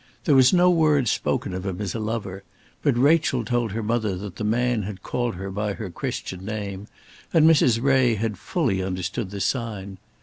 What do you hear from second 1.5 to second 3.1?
of him as a lover; but